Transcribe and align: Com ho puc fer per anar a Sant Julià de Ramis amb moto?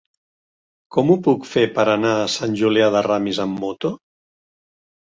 Com 0.95 1.11
ho 1.11 1.17
puc 1.27 1.45
fer 1.51 1.67
per 1.77 1.85
anar 1.93 2.15
a 2.23 2.27
Sant 2.39 2.59
Julià 2.63 2.91
de 2.97 3.07
Ramis 3.11 3.45
amb 3.49 3.65
moto? 3.67 3.95